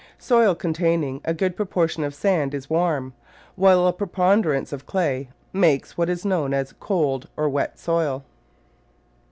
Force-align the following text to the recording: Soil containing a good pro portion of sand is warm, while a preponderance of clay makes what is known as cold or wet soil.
Soil 0.17 0.55
containing 0.55 1.21
a 1.23 1.31
good 1.31 1.55
pro 1.55 1.63
portion 1.67 2.03
of 2.03 2.15
sand 2.15 2.55
is 2.55 2.71
warm, 2.71 3.13
while 3.55 3.85
a 3.85 3.93
preponderance 3.93 4.73
of 4.73 4.87
clay 4.87 5.29
makes 5.53 5.95
what 5.95 6.09
is 6.09 6.25
known 6.25 6.55
as 6.55 6.73
cold 6.79 7.29
or 7.37 7.47
wet 7.47 7.77
soil. 7.77 8.23